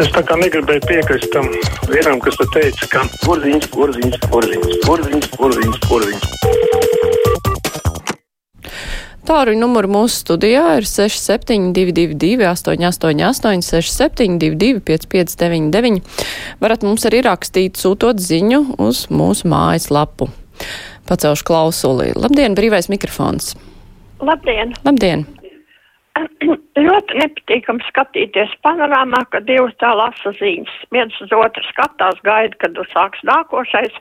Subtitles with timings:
[0.00, 1.50] Es tā kā negribēju piekrist tam
[1.90, 6.22] vienam, kas te teica, ka porziņš, porziņš, porziņš, porziņš, porziņš, porziņš.
[9.28, 16.00] Tāruņa numuru mūsu studijā ir 6722, 888, 672, 559,
[16.64, 20.30] varat mums arī rakstīt, sūtot ziņu uz mūsu mājaslapu.
[21.12, 22.14] Pacelšu klausuli.
[22.16, 23.52] Labdien, brīvais mikrofons!
[24.24, 24.72] Labdien!
[24.88, 25.28] Labdien!
[26.86, 30.72] ļoti nepatīkami skatīties panorāmā, kad divas tā lasa ziņas.
[30.94, 33.96] Viens uz otru skatās, gaida, kad sāks nākošais.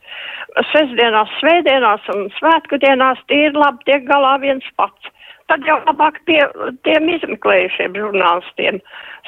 [0.71, 5.13] Sestdienās, svētdienās un svētku dienās tīri labi tiek galā viens pats.
[5.49, 6.43] Tad jau labāk tie,
[6.85, 8.77] tiem izmeklējušiem žurnālistiem,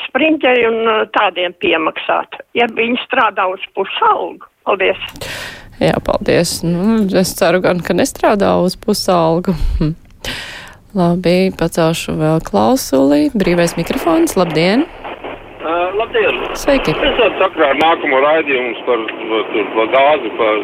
[0.05, 4.45] sprinķeri un uh, tādiem piemaksāt, ja viņi strādā uz pusalgu.
[4.70, 5.02] Paldies!
[5.81, 6.59] Jā, paldies.
[6.62, 9.55] Nu, es ceru gan, ka nestrādā uz pusalgu.
[9.80, 9.95] Hm.
[10.91, 13.30] Labi, pacelšu vēl klausuli.
[13.31, 14.36] Brīvais mikrofons.
[14.36, 14.84] Labdien!
[15.62, 16.41] Uh, labdien!
[16.59, 16.91] Sveiki!
[16.91, 20.58] Es esmu sakrā ar nākamo raidījumu par, par, par gāzi, par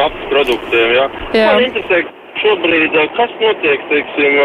[0.00, 0.94] naftas produktiem.
[0.96, 1.04] Ja?
[1.38, 1.52] Jā.
[1.54, 2.00] Man interesē,
[2.42, 4.38] šobrīd, kas notiek, teiksim,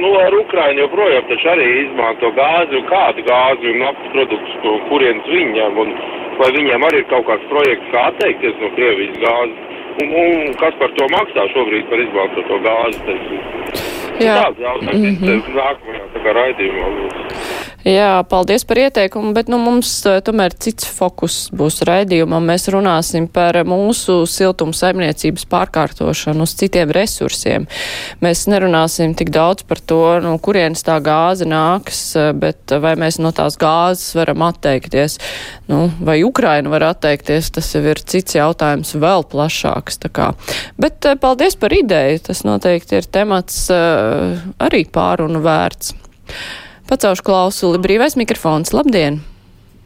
[0.00, 5.28] nu, ar Ukraiņu joprojām taču arī izmanto gāzi un kādu gāzi un naftas produktus, kurienes
[5.34, 5.92] viņiem, un
[6.38, 9.60] vai viņiem arī ir kaut kāds projekts, kā atteikties no Krievijas gāzes.
[10.00, 13.04] Un, un kas par to maksā šobrīd par izmantoto gāzi?
[13.10, 13.93] Teiksim.
[14.22, 14.34] Jā.
[14.38, 15.54] Tāds jautājums -hmm.
[15.58, 17.73] nākamajā raidījumā.
[17.84, 19.90] Jā, paldies par ieteikumu, bet nu, mums
[20.24, 22.38] tomēr cits fokus būs raidījumā.
[22.40, 27.68] Mēs runāsim par mūsu siltuma saimniecības pārkārtošanu uz citiem resursiem.
[28.24, 32.00] Mēs nerunāsim tik daudz par to, no kurienes tā gāze nāks,
[32.40, 35.20] bet vai mēs no tās gāzes varam atteikties.
[35.68, 40.00] Nu, vai Ukraina var atteikties, tas jau ir cits jautājums, vēl plašāks.
[40.80, 42.24] Bet paldies par ideju.
[42.32, 45.98] Tas noteikti ir temats arī pārunu vērts.
[46.84, 48.74] Pacelšu klausuli brīvais mikrofons.
[48.76, 49.22] Labdien!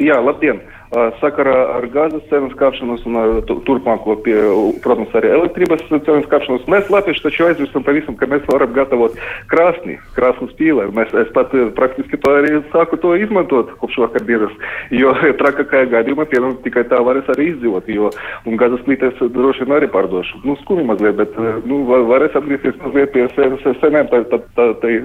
[0.02, 0.58] Jā, labdien!
[0.88, 3.18] Sakarā ar gāzes cenas kāpšanos un
[3.66, 4.36] turpmāko, pie,
[4.84, 9.18] protams, arī elektrības cenas kāpšanos, mēs latvieši taču aizmirstam pavisam, ka mēs varam gatavot
[9.52, 10.88] krāsni, krāsnes pīlē.
[10.96, 14.54] Mēs, es pat praktiski to arī sāku to izmantot kopš vakardienas,
[14.96, 15.12] jo
[15.42, 18.08] trakākajā gadījumā, piemēram, tikai tā varēs arī izdzīvot, jo,
[18.48, 20.40] un gāzes plītēs droši vien arī pārdošu.
[20.48, 21.36] Nu, skumi mazliet, bet,
[21.68, 24.96] nu, varēs atgriezties mazliet pie senēm, tā, tā, tā, tā,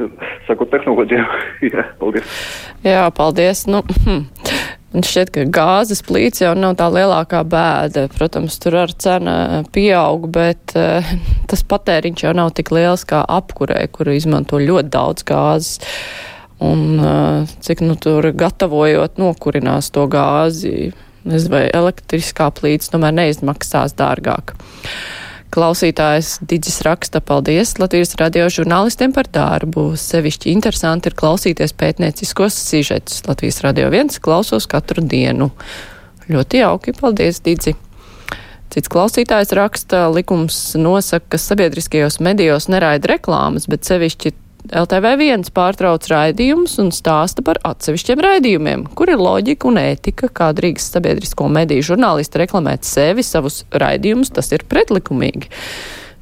[0.47, 1.37] saku, tehnoloģijām.
[1.73, 2.41] Jā, paldies.
[2.87, 3.67] Jā, paldies.
[3.67, 4.52] Nu, hm.
[4.93, 8.05] Man šķiet, ka gāzes plīts jau nav tā lielākā bēda.
[8.13, 11.07] Protams, tur ar cena pieaug, bet uh,
[11.49, 15.95] tas patēriņš jau nav tik liels kā apkurē, kur izmanto ļoti daudz gāzes.
[16.63, 20.93] Un uh, cik nu tur gatavojot nokurinās to gāzi,
[21.25, 24.53] nezinu, vai elektriskā plīts tomēr neizmaksās dārgāk.
[25.53, 29.91] Klausītājs Digis raksta paldies Latvijas radio žurnālistiem par darbu.
[30.01, 33.21] Sevišķi interesanti ir klausīties pētnieciskos sižetus.
[33.27, 35.51] Latvijas radio viens klausos katru dienu.
[36.25, 37.75] Ļoti jauki, paldies, Digi.
[38.73, 44.33] Cits klausītājs raksta, likums nosaka, ka sabiedriskajos medijos neraida reklāmas, bet sevišķi
[44.71, 50.95] LTV1 pārtrauc raidījumus un stāsta par atsevišķiem raidījumiem, kur ir loģika un ētika, kā drīkst
[50.95, 55.51] sabiedrisko mediju žurnālisti reklamēt sevi, savus raidījumus, tas ir pretlikumīgi.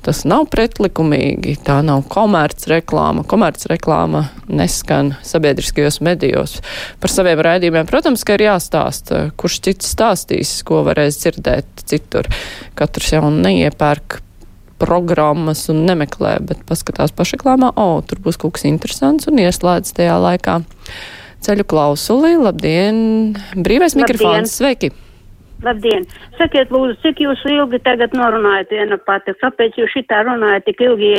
[0.02, 3.22] Tas nav pretlikumīgi, tā nav komerc reklāma.
[3.30, 6.56] Komerc reklāma neskan sabiedriskajos medijos.
[6.98, 12.32] Par saviem raidījumiem, protams, ka ir jāstāsta, kurš cits stāstīs, ko varēs dzirdēt citur.
[12.74, 14.24] Katrs jau neiepērk
[14.82, 19.94] programmas un nemeklē, bet paskatās pašreklāmā, o, oh, tur būs kaut kas interesants un ieslēdz
[19.98, 20.62] tajā laikā
[21.46, 22.36] ceļu klausuli.
[22.42, 22.98] Labdien!
[23.56, 24.06] Brīvais Labdien.
[24.06, 24.92] mikrofons, sveiki!
[25.62, 26.08] Labdien!
[26.40, 29.36] Sakiet, lūdzu, cik jūs ilgi tagad norunājat viena pati?
[29.44, 31.12] Kāpēc jūs šitā runājat tik ilgi,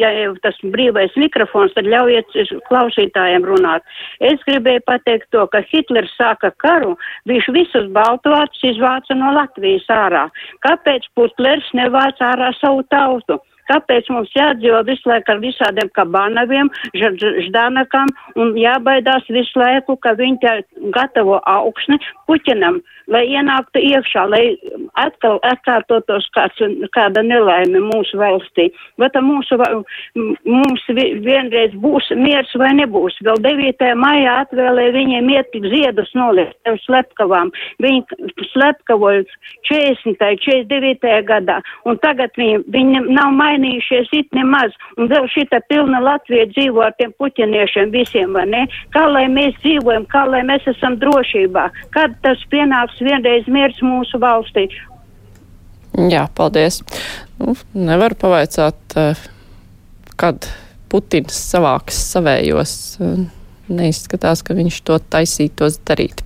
[0.00, 2.34] ja jau tas brīvais mikrofons, tad ļaujiet
[2.66, 3.86] klausītājiem runāt.
[4.18, 6.96] Es gribēju pateikt to, ka Hitlers sāka karu,
[7.30, 10.26] viņš visus baltvātus izvāca no Latvijas ārā.
[10.66, 13.38] Kāpēc Putlers nevāca ārā savu tautu?
[13.70, 16.70] Kāpēc mums jādzīvo visu laiku ar visādiem kabanaviem,
[17.46, 20.54] ždanakam un jābaidās visu laiku, ka viņi
[20.94, 22.80] gatavo augsni Puķinam,
[23.10, 24.44] lai ienāktu iekšā, lai
[25.00, 26.60] atkal atkārtotos kāds,
[26.96, 28.68] kāda nelaime mūsu valstī.
[29.00, 29.58] Vai tā mūsu,
[30.16, 33.18] mums vienreiz būs miers vai nebūs?
[33.26, 33.90] Vēl 9.
[34.00, 37.52] maijā atvēlēja viņiem iet ziedus noliekt ar slepkavām.
[37.82, 38.04] Viņi
[38.52, 39.24] slepkavoja
[39.68, 40.16] 40.
[40.46, 41.12] 49.
[41.26, 46.84] gadā, un tagad viņi, viņi nav mainījušies it nemaz, un vēl šita pilna Latvija dzīvo
[46.86, 48.64] ar tiem puķiniešiem visiem, vai ne?
[48.94, 51.66] Kā lai mēs dzīvojam, kā lai mēs esam drošībā?
[51.96, 54.66] Kad tas pienāks vienreiz miers mūsu valstī.
[55.96, 56.82] Jā, paldies.
[57.40, 59.16] Nu, nevar pavaicāt, eh,
[60.20, 60.48] kad
[60.92, 62.74] Putins savāks savējos.
[63.66, 66.22] Neizskatās, ka viņš to taisītos darīt.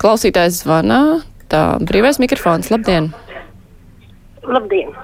[0.00, 1.20] Klausītājs zvanā.
[1.50, 2.70] Tā, brīvais mikrofons.
[2.72, 3.12] Labdien!
[4.46, 4.94] Labdien!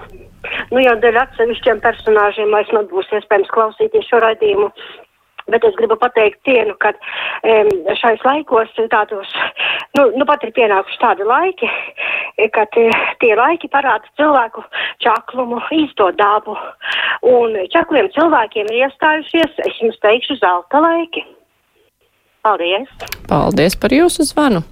[0.70, 4.70] Nu, jau dēļ atsevišķiem personāžiem vairs nebūs iespējams klausīties šo raidījumu.
[5.52, 7.68] Bet es gribu pateikt vienu, ka um,
[8.00, 9.30] šais laikos tādos,
[9.94, 11.68] nu, nu pat ir pienākuši tādi laiki,
[12.52, 12.72] kad
[13.20, 14.64] tie laiki parāda cilvēku
[15.04, 16.56] čaklumu, īsto dabu.
[17.26, 21.24] Un čakliem cilvēkiem ir iestājušies, es jums teikšu, zelta laiki.
[22.46, 22.90] Paldies!
[23.26, 24.62] Paldies par jūsu zvanu!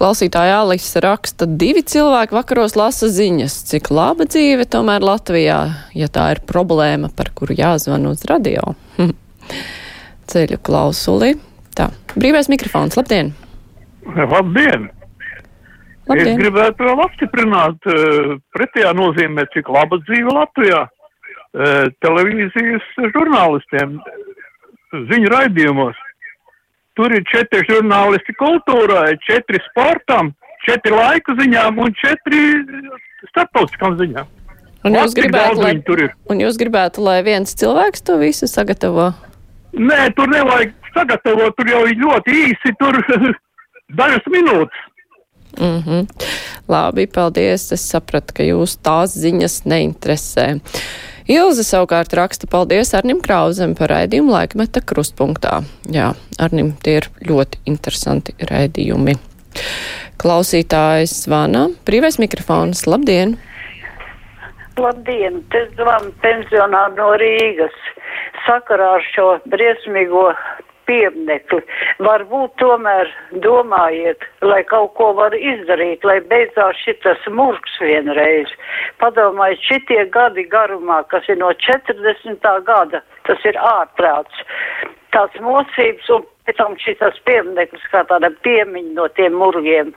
[0.00, 5.58] Klausītāja Alisa raksta, divi cilvēki vakaros lasa ziņas, cik laba dzīve tomēr Latvijā,
[5.92, 8.72] ja tā ir problēma, par kuru jāzvan uz radio.
[10.30, 11.34] Ceļu klausuli.
[11.76, 13.34] Tā, brīvais mikrofons, labdien!
[14.16, 14.88] Labdien!
[16.10, 16.32] Labdien.
[16.34, 24.00] Es gribētu vēl apstiprināt uh, pretējā nozīmē, cik laba dzīve Latvijā uh, televīzijas žurnālistiem
[25.10, 25.98] ziņu raidījumos.
[26.98, 30.32] Tur ir četri žurnālisti kultūrai, četri sportam,
[30.66, 32.42] četri laika ziņām un četri
[33.30, 34.36] starptautiskām ziņām.
[34.88, 35.74] Un jūs, gribētu, lai,
[36.32, 39.10] un jūs gribētu, lai viens cilvēks to visu sagatavo?
[39.76, 42.96] Nē, tur nevajag sagatavot, tur jau ir ļoti īsi, tur
[44.00, 44.86] dažas minūtes.
[45.58, 46.06] Mm -hmm.
[46.68, 47.72] Labi, paldies.
[47.72, 50.60] Es sapratu, ka jūs tās ziņas neinteresē.
[51.30, 55.62] Ilze savukārt raksta paldies Arnim Krauzem par raidījumu laikmeta krustpunktā.
[55.86, 59.14] Jā, Arnim tie ir ļoti interesanti raidījumi.
[60.20, 61.68] Klausītājs zvana.
[61.86, 62.86] Brīvais mikrofons.
[62.86, 63.38] Labdien!
[64.80, 67.78] Labdien, te zvan pensionāri no Rīgas.
[68.46, 70.30] Sakarā ar šo briesmīgo
[70.90, 71.62] pieminekli.
[72.02, 73.10] Varbūt tomēr
[73.44, 78.50] domājiet, lai kaut ko var izdarīt, lai beidzās šitas murgs vienreiz.
[79.02, 82.50] Padomājiet, šitie gadi garumā, kas ir no 40.
[82.66, 84.44] gada, tas ir ārprāts.
[85.14, 89.94] Tāds mocības un pēc tam šitas piemineklis kā tāda piemiņa no tiem murgiem.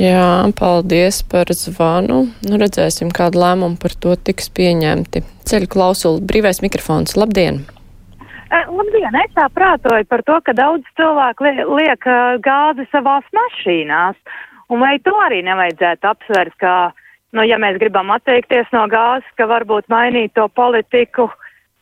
[0.00, 2.22] Jā, paldies par zvanu.
[2.48, 5.26] Nu, redzēsim, kāda lēmuma par to tiks pieņemti.
[5.48, 7.18] Ceļu klausuli, brīvais mikrofons.
[7.20, 7.66] Labdien!
[8.48, 13.26] Eh, Labdien, es tā prātoju par to, ka daudz cilvēku li liek eh, gāzi savās
[13.36, 14.16] mašīnās.
[14.72, 16.72] Un vai to arī nevajadzētu apsvērt, ka,
[17.36, 21.28] nu, ja mēs gribam atteikties no gāzes, ka varbūt mainīt to politiku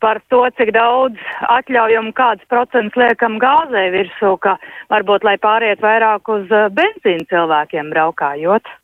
[0.02, 1.22] par to, cik daudz
[1.54, 4.58] atļaujam, kāds procents liekam gāzē virsū, ka
[4.90, 8.74] varbūt, lai pāriet vairāk uz eh, benzīnu cilvēkiem braukājot.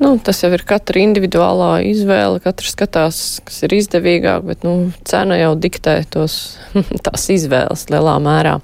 [0.00, 4.72] Nu, tas jau ir katra individuālā izvēle, katrs skatās, kas ir izdevīgāk, bet nu,
[5.04, 6.36] cena jau diktē tos,
[7.04, 8.54] tās izvēles lielā mērā.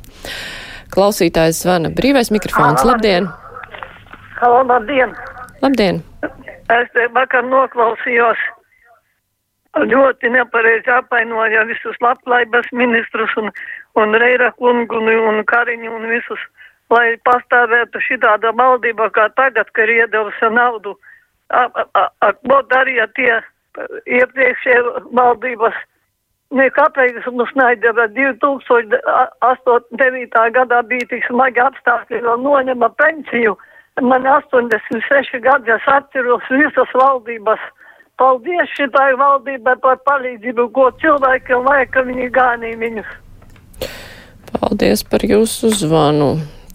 [0.95, 2.87] Klausītājs zvana brīvais mikrofons.
[2.89, 3.29] Labdien!
[4.39, 5.13] Halo, labdien!
[5.61, 6.01] Labdien!
[6.73, 8.41] Es te vakar noklausījos
[9.93, 13.53] ļoti nepareizi apvainoja visus labklājības ministrus un,
[14.01, 16.49] un Reira kungu un, un Kariņu un visus,
[16.89, 20.97] lai pastāvētu šitāda valdība kā tagad, ka ir iedevusi naudu
[21.51, 23.35] ko darīja tie
[24.19, 24.83] iepriekšējie
[25.17, 25.77] valdības.
[26.55, 29.01] Ne kāpēc mums naideva 2009.
[30.55, 33.57] gadā bija tik smagi apstākļi, jo noņema pensiju.
[34.03, 37.61] Man 86 gadi, es atceros visas valdības.
[38.17, 43.11] Paldies šitai valdībai par palīdzību, ko cilvēkiem vajag, ka viņi gānīja viņus.
[44.57, 46.31] Paldies par jūsu zvanu.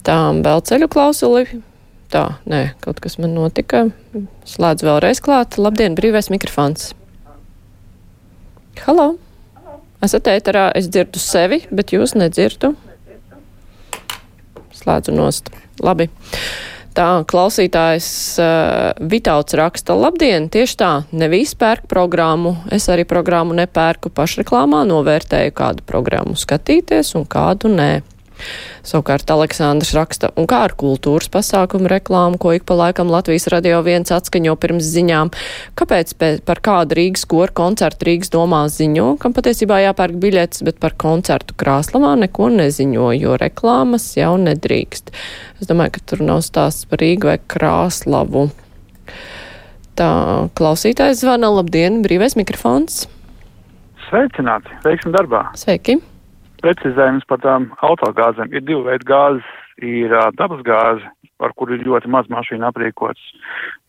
[0.06, 1.62] Tā, vēl ceļu klausuli.
[2.12, 3.86] Tā, nē, kaut kas man notika.
[4.44, 5.56] Slēdz vēlreiz klāt.
[5.56, 6.90] Labdien, brīvais mikrofons.
[8.84, 9.14] Halo!
[10.04, 12.74] Esat ēterā, es dzirdu sevi, bet jūs nedzirdu.
[14.76, 15.48] Slēdzu nost.
[15.80, 16.10] Labi.
[16.92, 18.06] Tā klausītājs
[18.42, 24.82] uh, Vitāls raksta, labdien, tieši tā, ne visi pērk programmu, es arī programmu nepērku pašreklāmā,
[24.90, 27.92] novērtēju kādu programmu skatīties un kādu nē.
[28.82, 33.78] Savukārt Aleksandrs raksta, un kā ar kultūras pasākumu reklāmu, ko ik pa laikam Latvijas radio
[33.86, 35.30] viens atskaņo pirms ziņām,
[35.78, 36.16] kāpēc
[36.48, 41.54] par kādu Rīgas koru koncertu Rīgas domā ziņo, kam patiesībā jāpērk biļetes, bet par koncertu
[41.62, 45.14] Krāslavā neko neziņo, jo reklāmas jau nedrīkst.
[45.62, 48.48] Es domāju, ka tur nav stāsts par Rīgu vai Krāslavu.
[49.94, 50.12] Tā
[50.58, 53.04] klausītājs zvana, labdien, brīvais mikrofons.
[54.08, 55.50] Sveicināti, veiksim darbā.
[55.56, 56.00] Sveiki
[56.62, 58.52] precizējums par tām autogāzēm.
[58.54, 59.58] Ir divi veidi gāzes.
[59.82, 61.06] Ir uh, dabas gāze,
[61.42, 63.22] ar kuru ir ļoti maz mašīnu aprīkots,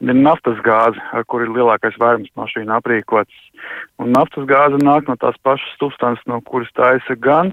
[0.01, 3.35] ir naftas gāze, ar kuru ir lielākais vairums mašīnu aprīkots.
[4.01, 7.51] Un naftas gāze nāk no tās pašas substances, no kuras taisa gan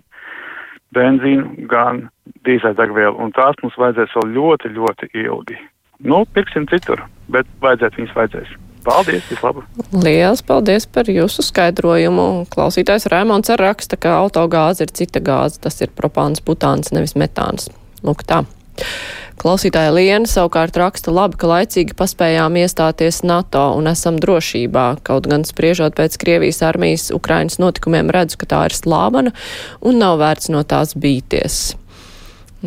[0.97, 2.07] benzīnu, gan
[2.47, 5.61] dīzeļdegvielu, un tās mums vajadzēs vēl ļoti, ļoti ilgi.
[6.01, 8.59] Nu, pirksim citur, bet vajadzēt viņas vajadzēs.
[8.85, 9.67] Paldies, vislabāk!
[9.93, 12.47] Lielas paldies par jūsu skaidrojumu.
[12.53, 17.69] Klausītājs Rēmons raksta, ka autogāze ir cita gāze, tas ir propāns, butāns, nevis metāns.
[18.07, 18.45] Lūk tā.
[19.41, 25.47] Klausītāja Liena savukārt raksta labi, ka laicīgi paspējām iestāties NATO un esam drošībā, kaut gan
[25.49, 29.33] spriežot pēc Krievijas armijas Ukrainas notikumiem redzu, ka tā ir slābana
[29.81, 31.61] un nav vērts no tās bīties.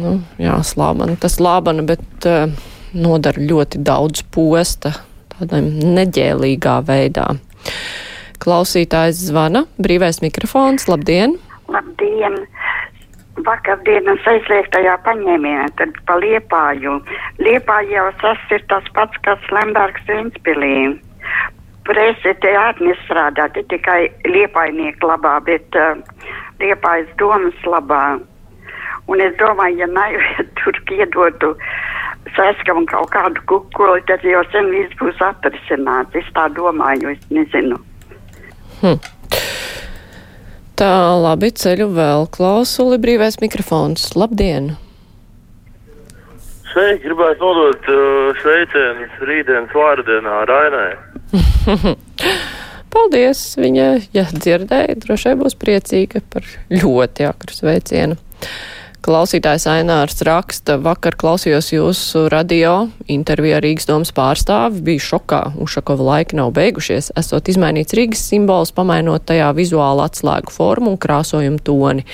[0.02, 2.50] Nu, jā, slābana, tas slābana, bet uh,
[2.98, 4.96] nodara ļoti daudz posta
[5.44, 7.28] tādā neģēlīgā veidā.
[8.44, 11.38] Klausītājs zvana, brīvais mikrofons, labdien!
[11.72, 12.42] Labdien!
[13.46, 17.00] vakardienas aizliegtajā paņēmienā, tad pa Liepāju.
[17.42, 21.00] Liepāju jau tas ir tas pats, kas Lembergs Ventspilī.
[21.84, 25.98] Presi te nestrādā, te tikai Liepājnieku labā, bet uh,
[26.62, 28.20] Liepājas domas labā.
[29.12, 31.56] Un es domāju, ja naivi tur iedotu
[32.36, 36.16] saskam kaut kādu kukuli, tad jau sen viss būs atrisināts.
[36.18, 37.80] Es tā domāju, es nezinu.
[38.82, 39.00] Hmm.
[40.80, 44.10] Tā, labi, ceļu vēl klausuli brīvais mikrofons.
[44.18, 44.74] Labdien!
[46.74, 50.96] Sveiki, gribētu nodot uh, sveicienus rītdienas vārdienā Rainai.
[52.94, 53.44] Paldies!
[53.62, 53.86] Viņa,
[54.18, 58.18] ja dzirdēja, droši vien būs priecīga par ļoti akru sveicienu.
[59.04, 66.06] Klausītājs Ainārs raksta, vakar klausījos jūsu radio interviju ar Rīgas domas pārstāvi, bija šokā, Ušakova
[66.08, 72.06] laika nav beigušies, esot izmainīts Rīgas simbols, pamainot tajā vizuālu atslēgu formu un krāsojumu toni.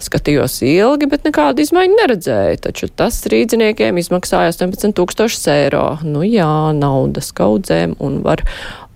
[0.00, 5.82] Skatījos ilgi, bet nekādu izmaiņu neredzēju, taču tas rīdziniekiem izmaksāja 18 tūkstošus eiro.
[6.00, 6.48] Nu jā,
[6.78, 8.40] naudas kaudzēm un var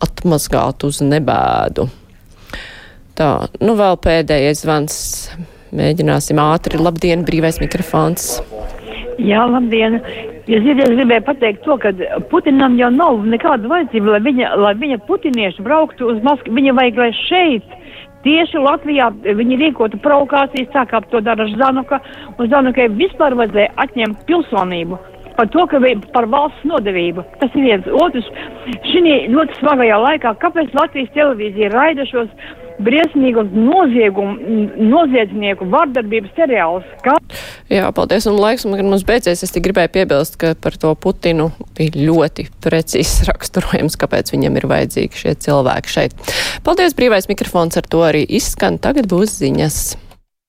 [0.01, 1.85] atmazgāt uz nebēdu.
[3.21, 3.29] Tā,
[3.61, 4.97] nu vēl pēdējais zvans
[5.75, 6.79] Mēģināsim ātri.
[6.79, 8.37] Labdien, brīvais mikrofons.
[9.19, 9.99] Jā, labdien.
[10.47, 11.91] Es gribēju pateikt to, ka
[12.31, 16.55] Putinam jau nav nekāda vajadzība, lai viņa, lai viņa putinieši brauktu uz Maskavu.
[16.55, 17.75] Viņa vajag, lai šeit,
[18.23, 21.99] tieši Latvijā, viņi rīkotu provokācijas, tā kā to dara Zanuka,
[22.37, 25.03] un Zanukai vispār vajadzēja atņemt pilsonību
[25.37, 25.81] par to, ka
[26.15, 27.25] par valsts nodevību.
[27.41, 27.89] Tas ir viens.
[28.01, 28.29] Otrs,
[28.89, 29.03] šī
[29.35, 32.31] ļoti smagajā laikā, kāpēc Latvijas televīzija raida šos
[32.83, 36.87] briesmīgu noziedznieku vardarbības seriālus.
[37.05, 37.17] Kā...
[37.73, 41.51] Jā, paldies, un laiks, kad mums beidzies, es tik gribēju piebilst, ka par to Putinu
[41.79, 46.17] bija ļoti precīzs raksturojums, kāpēc viņam ir vajadzīgi šie cilvēki šeit.
[46.67, 49.85] Paldies, brīvais mikrofons ar to arī izskan, tagad būs ziņas.